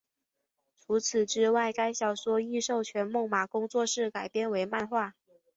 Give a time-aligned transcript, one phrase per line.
[0.83, 5.13] 除此之外该小说亦授权梦马工作室改编为漫画。